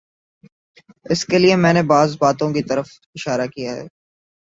اس 1.05 1.25
کے 1.25 1.37
لیے 1.37 1.55
میں 1.55 1.73
نے 1.73 1.83
بعض 1.83 2.17
باتوں 2.19 2.53
کی 2.53 2.63
طرف 2.63 2.87
اشارہ 3.15 3.45
کیا 3.47 3.71
ہے۔ 3.75 3.85